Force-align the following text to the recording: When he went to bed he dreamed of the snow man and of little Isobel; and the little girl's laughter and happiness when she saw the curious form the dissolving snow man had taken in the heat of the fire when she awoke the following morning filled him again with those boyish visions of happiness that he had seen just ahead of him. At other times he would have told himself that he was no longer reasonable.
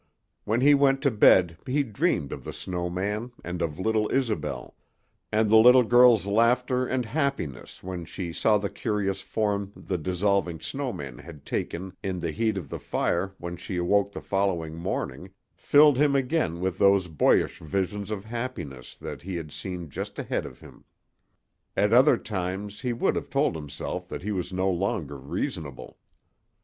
When 0.45 0.61
he 0.61 0.73
went 0.73 1.03
to 1.03 1.11
bed 1.11 1.59
he 1.67 1.83
dreamed 1.83 2.31
of 2.31 2.43
the 2.43 2.53
snow 2.53 2.89
man 2.89 3.33
and 3.43 3.61
of 3.61 3.77
little 3.77 4.09
Isobel; 4.09 4.75
and 5.31 5.47
the 5.47 5.57
little 5.57 5.83
girl's 5.83 6.25
laughter 6.25 6.87
and 6.87 7.05
happiness 7.05 7.83
when 7.83 8.05
she 8.05 8.33
saw 8.33 8.57
the 8.57 8.71
curious 8.71 9.21
form 9.21 9.71
the 9.75 9.99
dissolving 9.99 10.59
snow 10.59 10.91
man 10.91 11.19
had 11.19 11.45
taken 11.45 11.95
in 12.01 12.19
the 12.19 12.31
heat 12.31 12.57
of 12.57 12.67
the 12.67 12.79
fire 12.79 13.35
when 13.37 13.57
she 13.57 13.77
awoke 13.77 14.11
the 14.11 14.21
following 14.21 14.73
morning 14.73 15.29
filled 15.55 15.99
him 15.99 16.15
again 16.15 16.59
with 16.61 16.79
those 16.79 17.07
boyish 17.07 17.59
visions 17.59 18.09
of 18.09 18.25
happiness 18.25 18.95
that 18.99 19.21
he 19.21 19.35
had 19.35 19.51
seen 19.51 19.87
just 19.87 20.17
ahead 20.17 20.47
of 20.47 20.61
him. 20.61 20.83
At 21.77 21.93
other 21.93 22.17
times 22.17 22.79
he 22.81 22.91
would 22.91 23.15
have 23.15 23.29
told 23.29 23.53
himself 23.55 24.09
that 24.09 24.23
he 24.23 24.31
was 24.31 24.51
no 24.51 24.71
longer 24.71 25.19
reasonable. 25.19 25.99